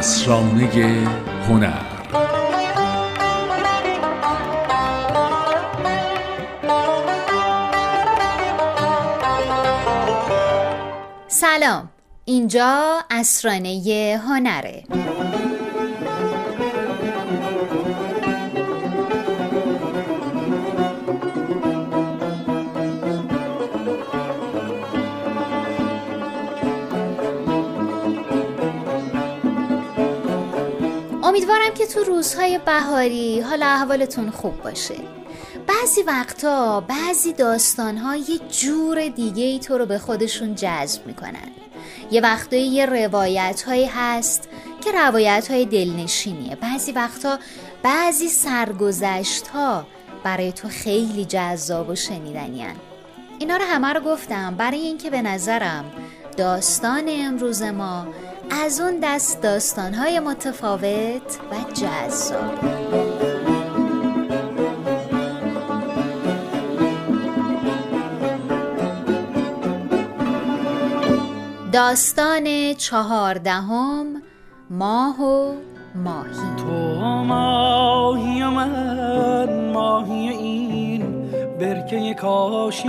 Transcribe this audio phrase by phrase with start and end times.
[0.00, 1.06] اسرانه
[1.48, 1.82] هنر.
[11.28, 11.88] سلام.
[12.24, 14.84] اینجا اسرانه هنره.
[31.30, 34.94] امیدوارم که تو روزهای بهاری حالا احوالتون خوب باشه.
[35.66, 41.50] بعضی وقتا بعضی داستانها یه جور دیگه ای تو رو به خودشون جذب می‌کنن.
[42.10, 44.48] یه وقتایی یه روایت هایی هست
[44.84, 46.56] که روایت های دلنشینیه.
[46.56, 47.38] بعضی وقتا
[47.82, 49.86] بعضی سرگذشت ها
[50.24, 52.66] برای تو خیلی جذاب و شنیدنی
[53.38, 55.84] اینا رو همه رو گفتم برای اینکه به نظرم
[56.36, 58.06] داستان امروز ما
[58.50, 62.54] از اون دست داستانهای متفاوت و جذاب.
[71.72, 74.22] داستان چهاردهم
[74.70, 75.54] ماه و
[75.94, 76.56] ماهی.
[76.56, 76.72] تو
[77.24, 82.88] ماهی من ماهی این برکه کاشی.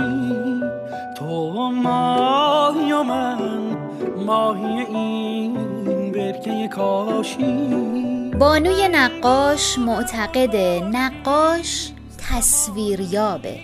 [1.18, 3.81] تو ماهی من
[4.26, 8.30] ماهی این برکه کاشی.
[8.38, 11.92] بانوی نقاش معتقده نقاش
[12.30, 13.60] تصویریابه.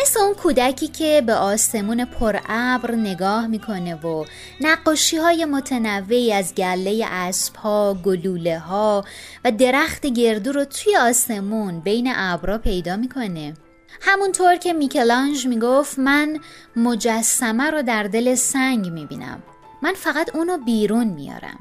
[0.00, 4.24] مثل اون کودکی که به آسمون پر ابر نگاه می‌کنه و
[4.60, 9.04] نقاشی های متنوعی از گله اسب ها، گلوله ها
[9.44, 13.54] و درخت گردو رو توی آسمون بین ابرا پیدا می‌کنه.
[14.00, 16.38] همونطور که میکلانج می‌گفت من
[16.76, 19.42] مجسمه رو در دل سنگ می‌بینم.
[19.82, 21.58] من فقط اونو بیرون میارم.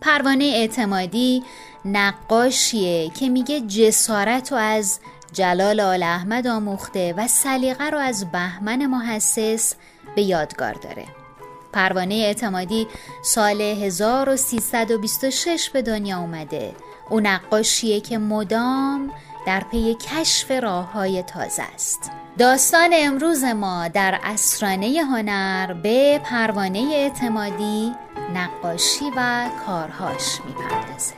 [0.00, 1.42] پروانه اعتمادی
[1.84, 5.00] نقاشیه که میگه جسارت رو از
[5.32, 9.74] جلال آل احمد آموخته و سلیقه رو از بهمن محسس
[10.16, 11.06] به یادگار داره.
[11.72, 12.86] پروانه اعتمادی
[13.22, 16.74] سال 1326 به دنیا اومده.
[17.10, 19.12] او نقاشیه که مدام
[19.46, 22.10] در پی کشف راه های تازه است.
[22.38, 27.92] داستان امروز ما در اسرانه هنر به پروانه اعتمادی
[28.34, 31.14] نقاشی و کارهاش می‌پردازه.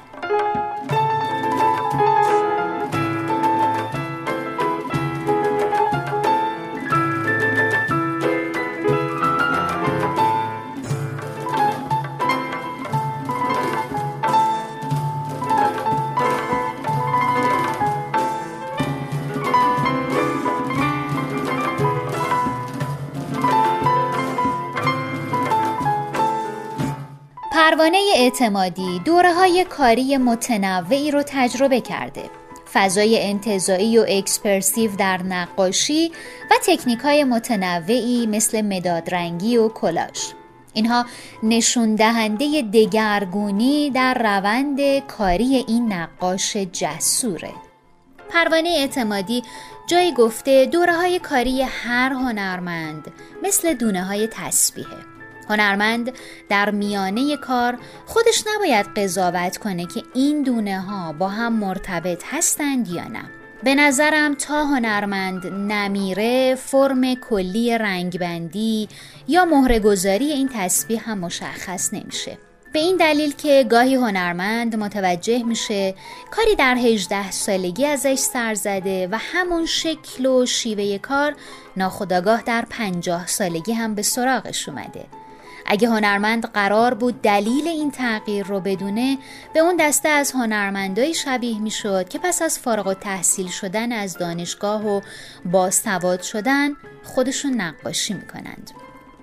[27.73, 32.23] پروانه اعتمادی دوره های کاری متنوعی رو تجربه کرده.
[32.73, 36.13] فضای انتظایی و اکسپرسیو در نقاشی
[36.51, 40.33] و تکنیک های متنوعی مثل مدادرنگی و کلاش
[40.73, 41.07] اینها
[41.43, 47.53] نشون دهنده دگرگونی در روند کاری این نقاش جسوره.
[48.31, 49.43] پروانه اعتمادی
[49.87, 53.13] جایی گفته دوره های کاری هر هنرمند
[53.43, 55.12] مثل دونه های تسبیحه.
[55.53, 56.13] هنرمند
[56.49, 62.89] در میانه کار خودش نباید قضاوت کنه که این دونه ها با هم مرتبط هستند
[62.89, 63.25] یا نه.
[63.65, 68.89] به نظرم تا هنرمند نمیره فرم کلی رنگبندی
[69.29, 72.39] یا مهرگذاری این تسبیح هم مشخص نمیشه.
[72.73, 75.95] به این دلیل که گاهی هنرمند متوجه میشه
[76.31, 81.35] کاری در 18 سالگی ازش سر زده و همون شکل و شیوه کار
[81.77, 85.22] ناخداگاه در 50 سالگی هم به سراغش اومده.
[85.67, 89.19] اگه هنرمند قرار بود دلیل این تغییر رو بدونه
[89.55, 94.19] به اون دسته از هنرمندایی شبیه می‌شد که پس از فارغ و تحصیل شدن از
[94.19, 95.01] دانشگاه و
[95.45, 96.71] بازسواد شدن
[97.05, 98.71] خودشون نقاشی می‌کنند.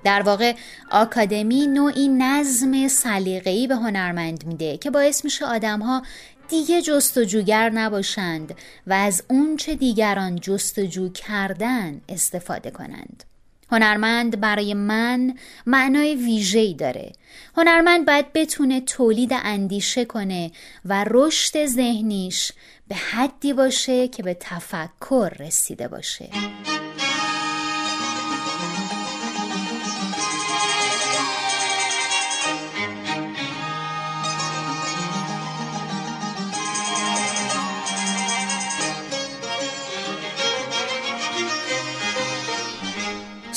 [0.04, 0.56] در واقع
[0.92, 6.04] آکادمی نوعی نظم سلیقه‌ای به هنرمند میده که باعث میشه آدمها
[6.50, 8.56] دیگه جستجوگر نباشند
[8.88, 13.24] و از اونچه دیگران جستجو کردن استفاده کنند.
[13.72, 15.36] هنرمند برای من
[15.66, 17.12] معنای ویژه‌ای داره.
[17.58, 20.52] هنرمند باید بتونه تولید اندیشه کنه
[20.86, 22.52] و رشد ذهنیش
[22.88, 26.30] به حدی باشه که به تفکر رسیده باشه.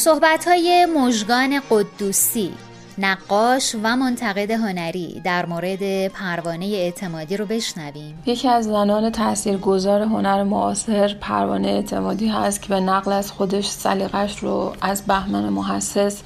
[0.04, 2.52] صحبت های مژگان قدوسی
[2.98, 8.22] نقاش و منتقد هنری در مورد پروانه اعتمادی رو بشنویم.
[8.26, 14.38] یکی از زنان تاثیرگذار هنر معاصر پروانه اعتمادی هست که به نقل از خودش سلیقش
[14.38, 16.22] رو از بهمن محسس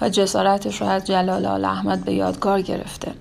[0.00, 3.12] و جسارتش رو از جلال آل احمد به یادگار گرفته.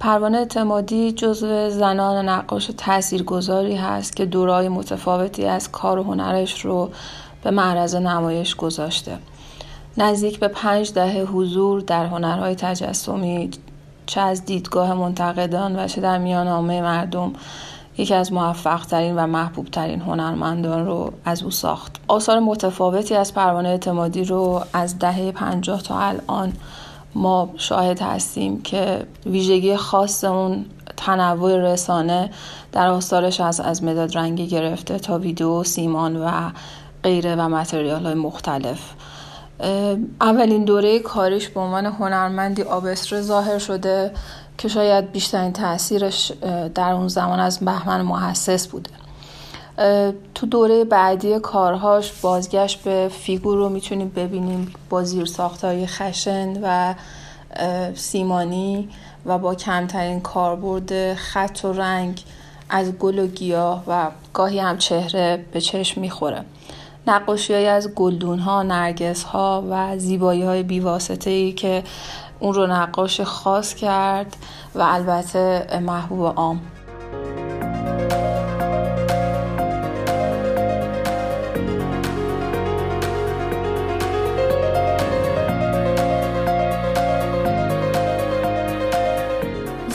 [0.00, 6.90] پروانه اعتمادی جزو زنان نقاش تاثیرگذاری هست که دورای متفاوتی از کار و هنرش رو
[7.42, 9.18] به معرض نمایش گذاشته.
[9.96, 13.50] نزدیک به پنج دهه حضور در هنرهای تجسمی
[14.06, 17.32] چه از دیدگاه منتقدان و چه در میان عامه مردم
[17.98, 22.00] یکی از موفق ترین و محبوب ترین هنرمندان رو از او ساخت.
[22.08, 26.52] آثار متفاوتی از پروانه اعتمادی رو از دهه پنجاه تا الان
[27.14, 30.64] ما شاهد هستیم که ویژگی خاص اون
[30.96, 32.30] تنوع رسانه
[32.72, 36.50] در آثارش از از مداد رنگی گرفته تا ویدیو سیمان و
[37.02, 38.80] غیره و متریال های مختلف
[40.20, 44.12] اولین دوره کاریش به عنوان هنرمندی آبستر ظاهر شده
[44.58, 46.32] که شاید بیشترین تاثیرش
[46.74, 48.90] در اون زمان از بهمن محسس بوده.
[50.34, 55.04] تو دوره بعدی کارهاش بازگشت به فیگور رو می‌تونیم ببینیم با
[55.62, 56.94] های خشن و
[57.94, 58.88] سیمانی
[59.26, 62.24] و با کمترین کاربرد خط و رنگ
[62.70, 66.44] از گل و گیاه و گاهی هم چهره به چشم می‌خوره.
[67.10, 71.82] نقاشی های از گلدون ها، نرگس ها و زیبایی های بیواسطه ای که
[72.40, 74.36] اون رو نقاش خاص کرد
[74.74, 76.60] و البته محبوب عام.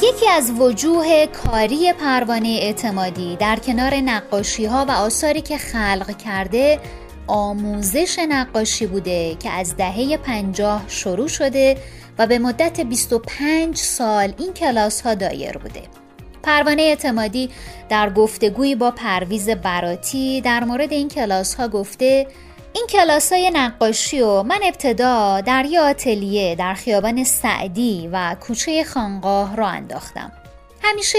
[0.01, 6.79] یکی از وجوه کاری پروانه اعتمادی در کنار نقاشی ها و آثاری که خلق کرده
[7.27, 11.77] آموزش نقاشی بوده که از دهه پنجاه شروع شده
[12.17, 15.81] و به مدت 25 سال این کلاس ها دایر بوده.
[16.43, 17.49] پروانه اعتمادی
[17.89, 22.27] در گفتگویی با پرویز براتی در مورد این کلاس ها گفته
[22.73, 28.83] این کلاس های نقاشی و من ابتدا در یه آتلیه در خیابان سعدی و کوچه
[28.83, 30.31] خانقاه را انداختم.
[30.81, 31.17] همیشه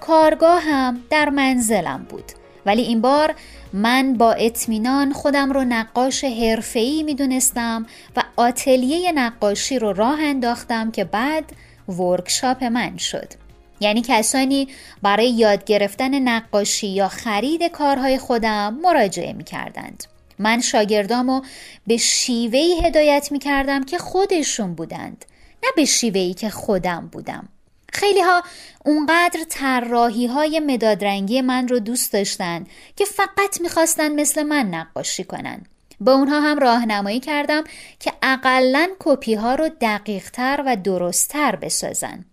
[0.00, 2.32] کارگاه هم در منزلم بود.
[2.66, 3.34] ولی این بار
[3.72, 11.04] من با اطمینان خودم رو نقاش حرفه‌ای می‌دونستم و آتلیه نقاشی رو راه انداختم که
[11.04, 11.44] بعد
[11.88, 13.32] ورکشاپ من شد
[13.80, 14.68] یعنی کسانی
[15.02, 20.04] برای یاد گرفتن نقاشی یا خرید کارهای خودم مراجعه می کردند.
[20.38, 21.42] من شاگردامو
[21.86, 25.24] به شیوهی هدایت می کردم که خودشون بودند
[25.64, 27.48] نه به شیوهی که خودم بودم
[27.94, 28.42] خیلی ها
[28.84, 32.64] اونقدر طراحی های مدادرنگی من رو دوست داشتن
[32.96, 35.62] که فقط می‌خواستن مثل من نقاشی کنن.
[36.00, 37.64] با اونها هم راهنمایی کردم
[38.00, 42.24] که اقلا کپی ها رو دقیق تر و درستتر بسازن.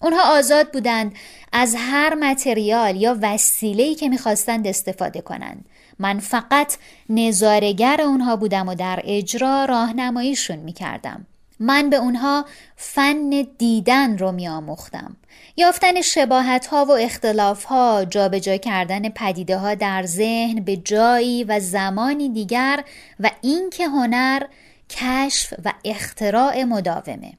[0.00, 1.14] اونها آزاد بودند
[1.52, 5.64] از هر متریال یا وسیله‌ای که می‌خواستند استفاده کنند
[5.98, 6.76] من فقط
[7.08, 11.26] نظارگر اونها بودم و در اجرا راهنماییشون می‌کردم.
[11.60, 12.44] من به اونها
[12.76, 15.16] فن دیدن رو میآموختم
[15.56, 21.60] یافتن شباهت ها و اختلاف ها جابجا کردن پدیده ها در ذهن به جایی و
[21.60, 22.84] زمانی دیگر
[23.20, 24.42] و اینکه هنر
[24.90, 27.32] کشف و اختراع مداومه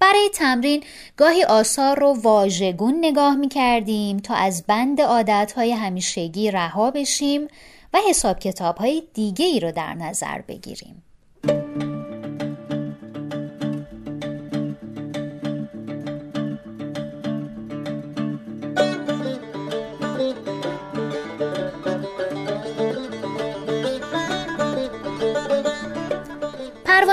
[0.00, 0.84] برای تمرین
[1.16, 7.48] گاهی آثار رو واژگون نگاه می کردیم تا از بند عادت های همیشگی رها بشیم
[7.94, 11.05] و حساب کتاب های دیگه ای رو در نظر بگیریم.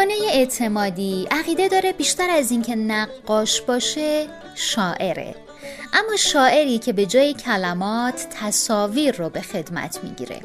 [0.04, 5.36] پروانه اعتمادی عقیده داره بیشتر از اینکه نقاش باشه شاعره.
[5.94, 10.42] اما شاعری که به جای کلمات تصاویر رو به خدمت می‌گیره.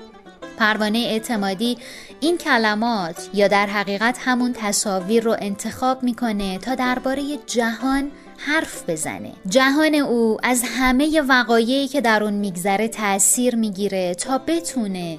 [0.59, 1.79] پروانه اعتمادی
[2.21, 9.33] این کلمات یا در حقیقت همون تصاویر رو انتخاب می‌کنه تا درباره جهان حرف بزنه.
[9.49, 15.19] جهان او از همه وقایعی که در اون میگذره تاثیر می‌گیره تا بتونه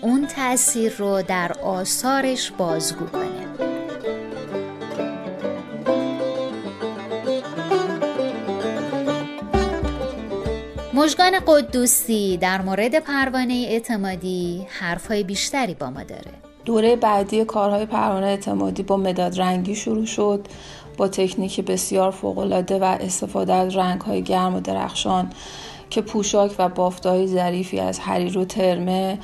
[0.00, 3.35] اون تاثیر رو در آثارش بازگو کنه.
[11.06, 16.32] مژگان قدوسی در مورد پروانه اعتمادی حرفهای بیشتری با ما داره.
[16.64, 20.46] دوره بعدی کارهای پروانه اعتمادی با مداد رنگی شروع شد
[20.96, 25.30] با تکنیک بسیار فوقالعاده و استفاده از رنگهای گرم و درخشان
[25.90, 29.18] که پوشاک و بافتهای ظریفی از حریر و ترمه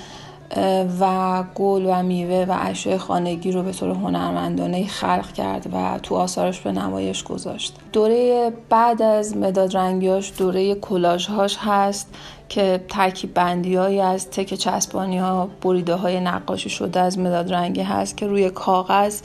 [1.00, 6.14] و گل و میوه و اشیاء خانگی رو به طور هنرمندانه خلق کرد و تو
[6.14, 7.76] آثارش به نمایش گذاشت.
[7.92, 12.14] دوره بعد از مداد رنگیاش دوره کلاژهاش هست
[12.48, 18.16] که ترکیب بندی از تک چسبانی ها بریده های نقاشی شده از مداد رنگی هست
[18.16, 19.20] که روی کاغذ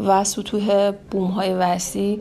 [0.00, 2.20] و سطوح بوم های وسیع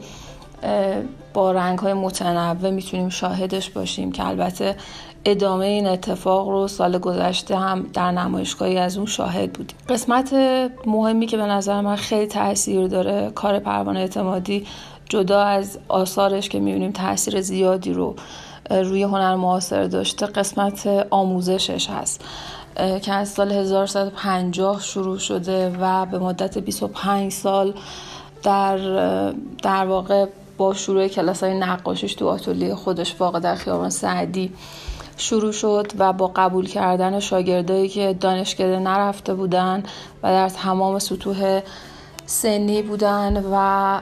[1.33, 4.75] با رنگ های متنوع می‌تونیم شاهدش باشیم که البته
[5.25, 9.77] ادامه این اتفاق رو سال گذشته هم در نمایشگاهی از اون شاهد بودیم.
[9.89, 10.33] قسمت
[10.85, 14.67] مهمی که به نظر من خیلی تاثیر داره کار پروانه اعتمادی
[15.09, 18.15] جدا از آثارش که می‌بینیم تاثیر زیادی رو
[18.69, 22.21] روی هنر معاصر داشته قسمت آموزشش هست
[23.01, 27.73] که از سال 1150 شروع شده و به مدت 25 سال
[28.43, 28.77] در
[29.63, 30.25] در واقع
[30.57, 34.51] با شروع کلاس های نقاشیش تو آتولیه خودش واقع در خیابان سعدی
[35.17, 39.83] شروع شد و با قبول کردن شاگردایی که دانشکده نرفته بودن
[40.23, 41.61] و در تمام سطوح
[42.25, 44.01] سنی بودن و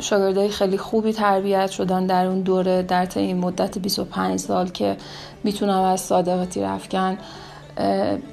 [0.00, 4.96] شاگردای خیلی خوبی تربیت شدن در اون دوره در طی این مدت 25 سال که
[5.44, 7.18] می‌تونم از صادقاتی رفکن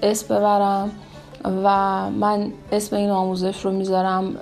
[0.04, 0.92] اسم ببرم
[1.46, 4.36] و من اسم این آموزش رو می‌ذارم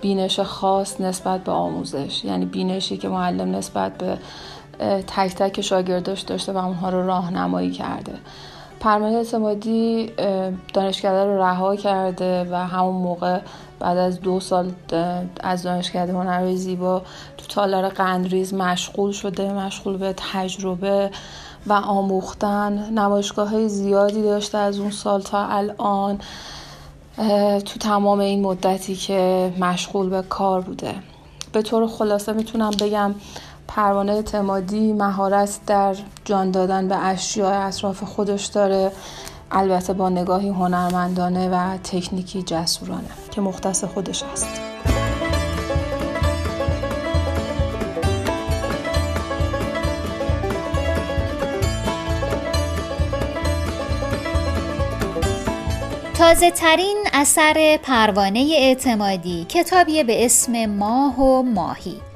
[0.00, 2.24] بینش خاص نسبت به آموزش.
[2.24, 4.18] یعنی بینشی که معلم نسبت به
[5.06, 8.12] تک تک شاگرداش داشته و اونها رو راهنمایی کرده.
[8.80, 10.10] پرمانه اعتمادی
[10.74, 13.40] دانشکده رو رها کرده و همون موقع
[13.80, 14.72] بعد از دو سال
[15.40, 17.02] از دانشکده هنر زیبا
[17.38, 21.10] تو تالار قندریز مشغول شده مشغول به تجربه
[21.66, 22.90] و آموختن.
[22.90, 26.20] نمایشگاه های زیادی داشته از اون سال تا الان
[27.64, 30.94] تو تمام این مدتی که مشغول به کار بوده.
[31.52, 33.14] به طور خلاصه می‌تونم بگم
[33.76, 38.92] پروانه اعتمادی مهارت در جان دادن به اشیاء اطراف خودش داره.
[39.50, 44.46] البته با نگاهی هنرمندانه و تکنیکی جسورانه که مختص خودش است.
[56.18, 62.09] تازه ترین اثر پروانه اعتمادی کتابی به اسم ماه و ماهی.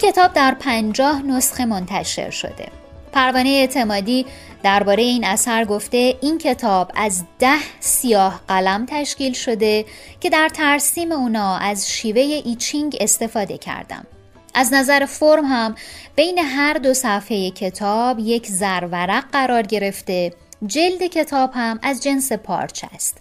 [0.00, 2.68] این کتاب در پنجاه نسخه منتشر شده.
[3.12, 4.26] پروانه اعتمادی
[4.62, 9.84] درباره این اثر گفته این کتاب از ده سیاه قلم تشکیل شده
[10.20, 14.06] که در ترسیم اونا از شیوه ایچینگ استفاده کردم.
[14.54, 15.74] از نظر فرم هم
[16.16, 20.32] بین هر دو صفحه کتاب یک زرورق قرار گرفته
[20.66, 23.18] جلد کتاب هم از جنس پارچه است.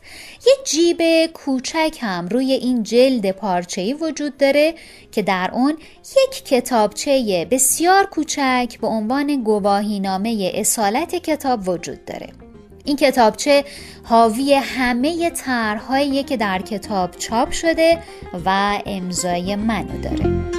[0.47, 1.01] یک جیب
[1.33, 4.75] کوچک هم روی این جلد پارچه‌ای وجود داره
[5.11, 5.77] که در اون
[6.27, 12.29] یک کتابچه بسیار کوچک به عنوان گواهینامه اصالت کتاب وجود داره.
[12.85, 13.63] این کتابچه
[14.03, 17.99] حاوی همه طرحهایی که در کتاب چاپ شده
[18.45, 20.53] و امضای منو داره.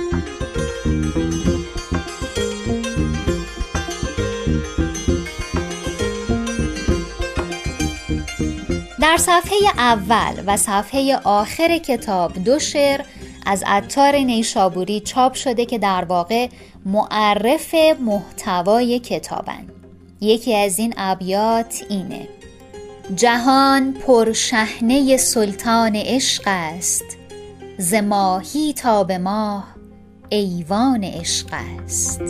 [9.14, 13.00] در صفحه اول و صفحه آخر کتاب دو شعر
[13.46, 16.48] از عطار نیشابوری چاپ شده که در واقع
[16.86, 19.66] معرف محتوای کتابن.
[20.20, 22.28] یکی از این ابیات اینه.
[23.16, 27.04] جهان پر شهنه سلطان عشق است.
[27.78, 29.64] ز ماهی تا به ماه
[30.30, 32.20] ایوان عشق است.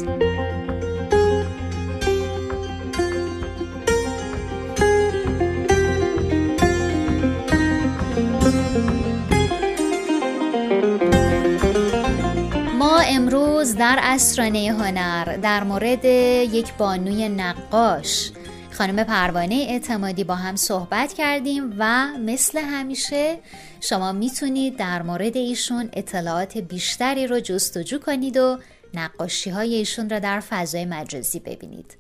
[13.16, 16.04] امروز در اسرانه هنر در مورد
[16.54, 18.30] یک بانوی نقاش
[18.73, 23.38] خانم پروانه اعتمادی با هم صحبت کردیم و مثل همیشه
[23.80, 28.59] شما می‌تونید در مورد ایشون اطلاعات بیشتری رو جستجو کنید و
[28.94, 31.97] نقاشی های ایشون را در فضای مجازی ببینید.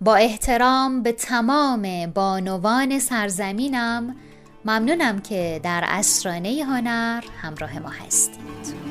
[0.00, 4.16] با احترام به تمام بانوان سرزمینم
[4.64, 8.85] ممنونم که در اسرانه هنر همراه ما هستید.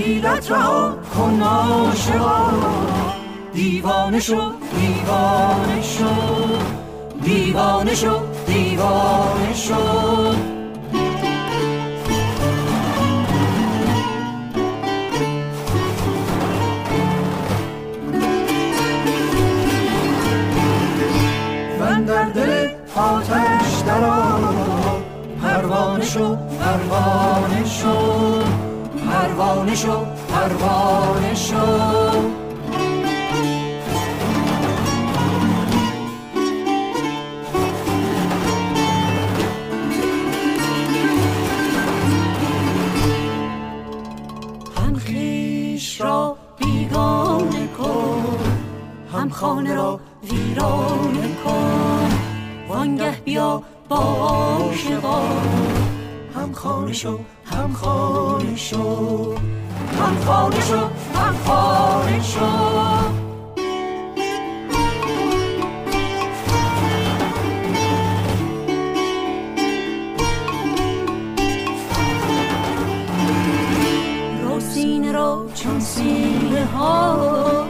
[0.00, 1.42] حیلت را کن
[3.52, 6.04] دیوانه شو دیوانه شو.
[7.22, 9.74] دیوانه شو دیوانه شو.
[22.06, 22.68] در دل
[25.42, 28.39] پروانه شو پروانه شو.
[29.10, 31.66] پروانه شو پروانه شو.
[49.40, 52.10] خانه را ویران کن.
[52.68, 55.22] وانگه بیا با آشقا
[56.34, 57.18] هم خانه شو
[57.50, 59.34] هم خانه شو
[60.00, 60.78] هم خانه شو
[61.14, 63.20] هم خانه شو
[75.62, 77.66] چون سینه ها.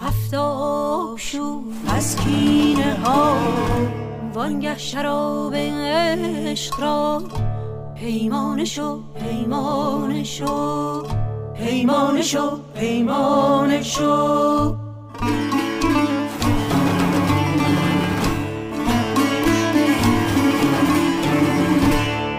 [0.00, 3.36] هفتاب شو از کینه ها.
[4.34, 7.22] وانگه شراب عشق را
[8.00, 11.02] پیمان شو پیمان شو
[11.54, 14.76] پیمان شو پیمان شو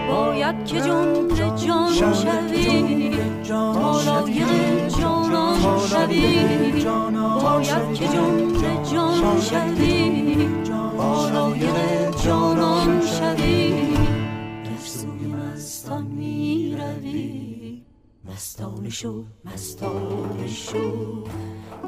[0.08, 3.16] باید که جون جان شوی.
[3.48, 4.44] بالای
[4.90, 6.84] جانان شوی.
[7.42, 10.61] باید که جون جان شوی.
[15.82, 17.82] مستان می روی
[18.24, 21.24] مستانه شو مستانه شو.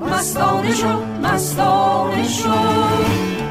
[0.00, 3.43] مستانه شو مستانه شو.